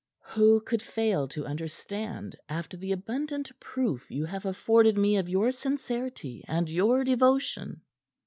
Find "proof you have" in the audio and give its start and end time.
3.59-4.47